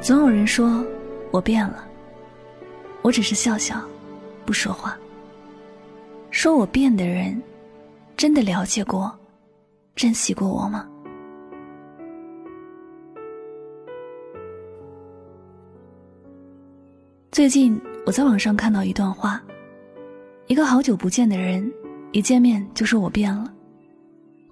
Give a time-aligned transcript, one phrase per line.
[0.00, 0.82] 总有人说
[1.30, 1.86] 我变了，
[3.02, 3.78] 我只是笑笑，
[4.46, 4.96] 不说话。
[6.30, 7.40] 说我变的人，
[8.16, 9.14] 真的了解过、
[9.94, 10.88] 珍惜过我吗？
[17.30, 19.42] 最近我在网上看到一段话：
[20.46, 21.70] 一个好久不见的人，
[22.12, 23.52] 一见面就说我变了。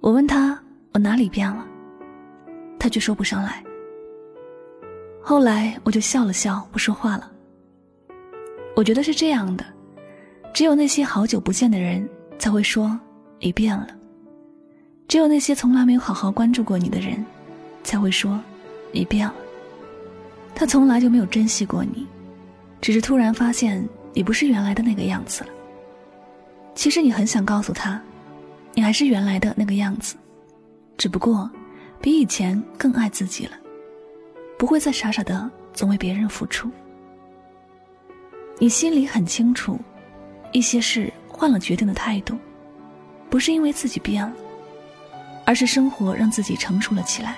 [0.00, 1.66] 我问他我哪里变了，
[2.78, 3.64] 他却说不上来。
[5.28, 7.30] 后来我就笑了笑，不说话了。
[8.74, 9.66] 我觉得是这样的，
[10.54, 12.98] 只有那些好久不见的人才会说
[13.38, 13.86] 你变了；
[15.06, 17.22] 只有那些从来没有好好关注过你的人，
[17.84, 18.40] 才会说
[18.90, 19.34] 你变了。
[20.54, 22.06] 他从来就没有珍惜过你，
[22.80, 25.50] 只是突然发现你不是原来的那个样子了。
[26.74, 28.00] 其实你很想告诉他，
[28.72, 30.16] 你还是原来的那个样子，
[30.96, 31.50] 只不过
[32.00, 33.52] 比以前更爱自己了。
[34.58, 36.68] 不会再傻傻的总为别人付出。
[38.58, 39.78] 你心里很清楚，
[40.50, 42.36] 一些事换了决定的态度，
[43.30, 44.32] 不是因为自己变了，
[45.46, 47.36] 而是生活让自己成熟了起来，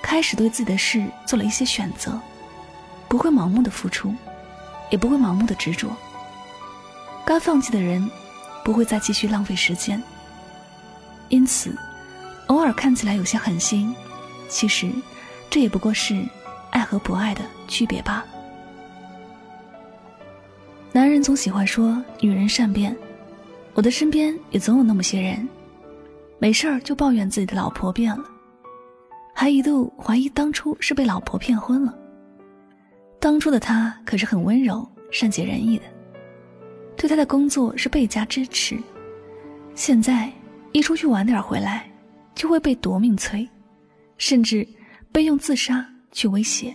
[0.00, 2.20] 开始对自己的事做了一些选择，
[3.08, 4.14] 不会盲目的付出，
[4.90, 5.90] 也不会盲目的执着。
[7.26, 8.08] 该放弃的人，
[8.64, 10.00] 不会再继续浪费时间。
[11.30, 11.76] 因此，
[12.46, 13.92] 偶尔看起来有些狠心，
[14.48, 14.88] 其实。
[15.52, 16.18] 这也不过是
[16.70, 18.26] 爱和不爱的区别罢了。
[20.90, 22.96] 男人总喜欢说女人善变，
[23.74, 25.46] 我的身边也总有那么些人，
[26.38, 28.24] 没事儿就抱怨自己的老婆变了，
[29.34, 31.94] 还一度怀疑当初是被老婆骗婚了。
[33.20, 35.84] 当初的他可是很温柔、善解人意的，
[36.96, 38.78] 对他的工作是倍加支持，
[39.74, 40.32] 现在
[40.72, 41.86] 一出去晚点回来，
[42.34, 43.46] 就会被夺命催，
[44.16, 44.66] 甚至。
[45.12, 46.74] 被用自杀去威胁。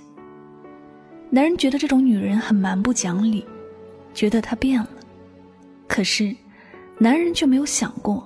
[1.30, 3.44] 男人觉得这种女人很蛮不讲理，
[4.14, 4.90] 觉得她变了。
[5.88, 6.34] 可是，
[6.98, 8.26] 男人却没有想过，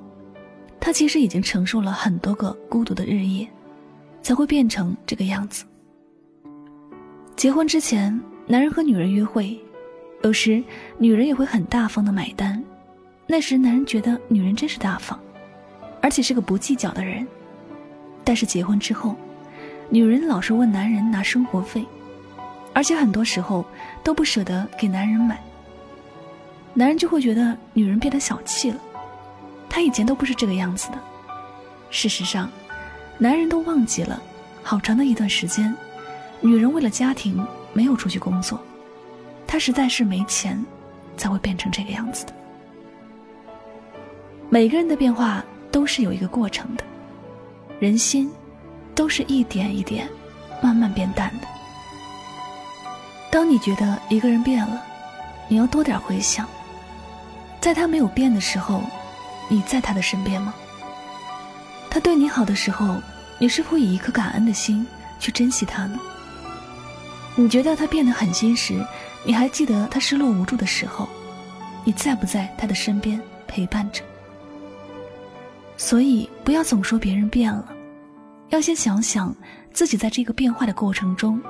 [0.79, 3.47] 她其实已经承受了很多个孤独的日夜，
[4.21, 5.65] 才会变成这个样子。
[7.35, 9.59] 结婚之前，男人和女人约会，
[10.23, 10.63] 有时
[10.99, 12.63] 女人也会很大方的买单，
[13.25, 15.19] 那时男人觉得女人真是大方，
[16.01, 17.25] 而且是个不计较的人。
[18.23, 19.15] 但是结婚之后，
[19.93, 21.85] 女人老是问男人拿生活费，
[22.73, 23.65] 而且很多时候
[24.01, 25.37] 都不舍得给男人买。
[26.73, 28.79] 男人就会觉得女人变得小气了，
[29.67, 30.97] 他以前都不是这个样子的。
[31.89, 32.49] 事实上，
[33.17, 34.23] 男人都忘记了，
[34.63, 35.75] 好长的一段时间，
[36.39, 38.57] 女人为了家庭没有出去工作，
[39.45, 40.65] 她实在是没钱，
[41.17, 42.33] 才会变成这个样子的。
[44.49, 46.83] 每个人的变化都是有一个过程的，
[47.77, 48.31] 人心。
[48.95, 50.09] 都是一点一点，
[50.61, 51.47] 慢慢变淡的。
[53.29, 54.83] 当你觉得一个人变了，
[55.47, 56.47] 你要多点回想，
[57.59, 58.81] 在他没有变的时候，
[59.47, 60.53] 你在他的身边吗？
[61.89, 63.01] 他对你好的时候，
[63.37, 64.85] 你是否以一颗感恩的心
[65.19, 65.99] 去珍惜他呢？
[67.35, 68.85] 你觉得他变得狠心时，
[69.23, 71.07] 你还记得他失落无助的时候，
[71.85, 74.03] 你在不在他的身边陪伴着？
[75.77, 77.65] 所以，不要总说别人变了。
[78.51, 79.35] 要先想想
[79.71, 81.41] 自己在这个变化的过程中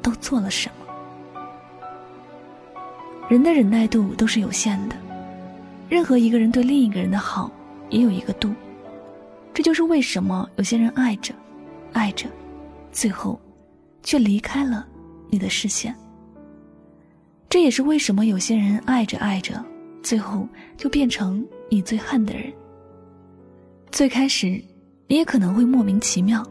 [0.00, 0.86] 都做了什么。
[3.28, 4.96] 人的忍耐度都是有限的，
[5.88, 7.50] 任何一个人对另一个人的好
[7.90, 8.54] 也有一个度。
[9.52, 11.34] 这就是为什么有些人爱着，
[11.92, 12.28] 爱着，
[12.92, 13.40] 最后
[14.02, 14.86] 却离开了
[15.30, 15.94] 你的视线。
[17.48, 19.64] 这也是为什么有些人爱着爱着，
[20.02, 22.52] 最后就变成你最恨的人。
[23.90, 24.62] 最开始。
[25.06, 26.42] 你也可能会莫名其妙，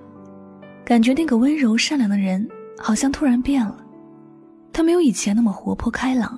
[0.86, 2.46] 感觉那个温柔善良的人
[2.78, 3.84] 好像突然变了，
[4.74, 6.38] 他没有以前那么活泼开朗，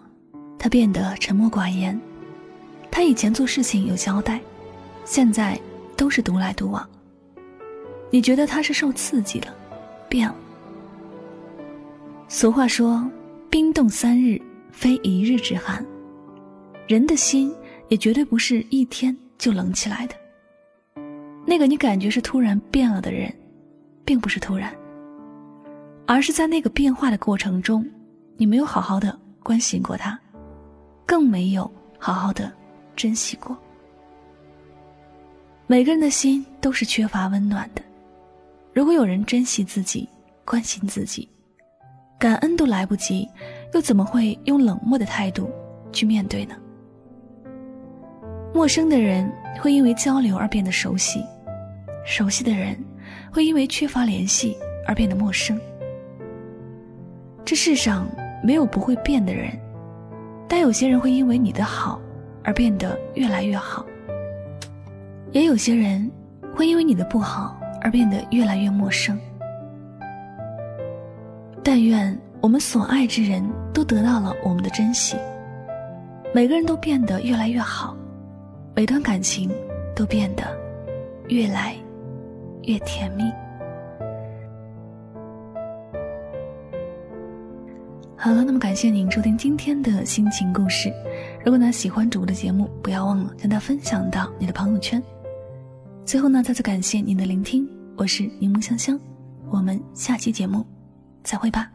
[0.60, 2.00] 他变得沉默寡言，
[2.92, 4.40] 他以前做事情有交代，
[5.04, 5.60] 现在
[5.98, 6.88] 都是独来独往。
[8.12, 9.48] 你觉得他是受刺激了，
[10.08, 10.36] 变了。
[12.28, 13.04] 俗话说，
[13.50, 14.40] 冰冻三日
[14.72, 15.84] 非一日之寒，
[16.88, 17.52] 人的心
[17.90, 20.16] 也绝对不是一天就冷起来的。
[21.48, 23.34] 那个你感觉是突然变了的人，
[24.06, 24.72] 并不是突然，
[26.06, 27.86] 而是在那个变化的过程中，
[28.38, 30.18] 你没有好好的关心过他，
[31.06, 32.52] 更没有好好的
[32.96, 33.58] 珍惜过。
[35.68, 37.82] 每个人的心都是缺乏温暖的，
[38.72, 40.08] 如果有人珍惜自己、
[40.46, 41.28] 关心自己，
[42.20, 43.28] 感恩都来不及，
[43.74, 45.50] 又怎么会用冷漠的态度
[45.92, 46.56] 去面对呢？
[48.54, 49.30] 陌生的人
[49.60, 51.26] 会因为交流而变得熟悉，
[52.06, 52.78] 熟悉的人
[53.36, 54.56] 会因为缺乏联系
[54.88, 55.60] 而变得陌生。
[57.44, 58.08] 这世上
[58.42, 59.52] 没有不会变的人，
[60.48, 62.00] 但有些人会因为你的好
[62.46, 63.86] 而变得越来越好。
[65.34, 66.10] 也有些人
[66.56, 69.20] 会因为你的不好而变得越来越陌生。
[71.62, 73.44] 但愿我们所爱之人
[73.74, 75.18] 都得到了我们的珍惜，
[76.34, 77.98] 每个人都变得越来越好，
[78.74, 79.52] 每段感情
[79.94, 80.58] 都变得
[81.28, 81.76] 越来
[82.66, 83.24] 越甜蜜。
[88.18, 90.92] 好了，那么感谢您收听今天的心情故事。
[91.44, 95.02] 如果呢喜欢主播的节目，不要忘了将它分享到你的朋友圈。
[96.04, 99.00] 最后呢，再次感谢您的聆听，我是柠檬香香，
[99.52, 100.66] 我们下期节目
[101.24, 101.75] 再会吧。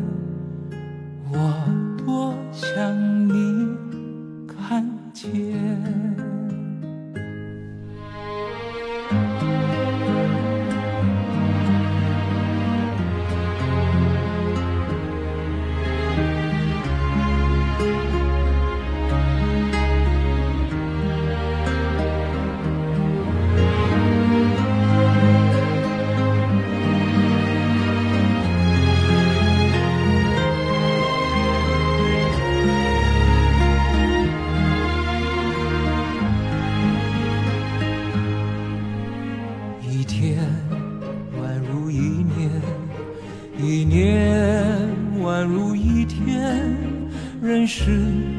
[9.21, 9.50] 时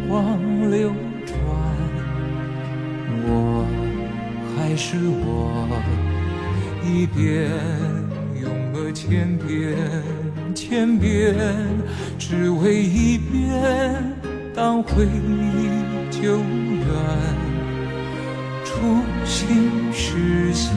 [0.08, 0.38] 光
[0.70, 0.92] 流
[1.24, 1.34] 转，
[3.24, 3.64] 我
[4.56, 5.68] 还是我，
[6.84, 7.50] 一遍
[8.40, 9.76] 用了千遍，
[10.54, 11.34] 千遍
[12.18, 13.50] 只为一遍。
[14.54, 16.86] 当回忆久远，
[18.64, 18.72] 初
[19.24, 20.70] 心实现，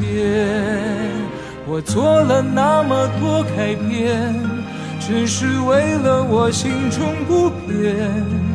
[1.67, 4.33] 我做了那么多改变，
[4.99, 8.54] 只是为了我心中不变。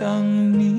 [0.00, 0.24] 想
[0.58, 0.69] 你